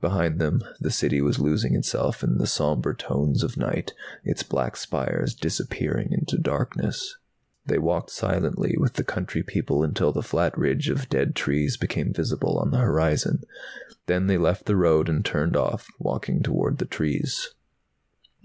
Behind 0.00 0.38
them 0.40 0.62
the 0.78 0.92
City 0.92 1.20
was 1.20 1.40
losing 1.40 1.74
itself 1.74 2.22
in 2.22 2.38
the 2.38 2.46
sombre 2.46 2.94
tones 2.94 3.42
of 3.42 3.56
night, 3.56 3.92
its 4.22 4.44
black 4.44 4.76
spires 4.76 5.34
disappearing 5.34 6.12
into 6.12 6.38
darkness. 6.38 7.16
They 7.66 7.78
walked 7.80 8.10
silently 8.10 8.76
with 8.78 8.92
the 8.92 9.02
country 9.02 9.42
people 9.42 9.82
until 9.82 10.12
the 10.12 10.22
flat 10.22 10.56
ridge 10.56 10.88
of 10.90 11.08
dead 11.08 11.34
trees 11.34 11.76
became 11.76 12.12
visible 12.12 12.56
on 12.60 12.70
the 12.70 12.78
horizon. 12.78 13.40
Then 14.06 14.28
they 14.28 14.38
left 14.38 14.66
the 14.66 14.76
road 14.76 15.08
and 15.08 15.24
turned 15.24 15.56
off, 15.56 15.88
walking 15.98 16.40
toward 16.44 16.78
the 16.78 16.84
trees. 16.86 17.52